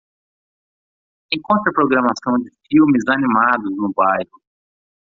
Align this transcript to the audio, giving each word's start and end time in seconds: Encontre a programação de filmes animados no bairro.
Encontre 1.31 1.69
a 1.69 1.73
programação 1.75 2.33
de 2.39 2.49
filmes 2.67 3.07
animados 3.07 3.69
no 3.77 3.93
bairro. 3.93 4.41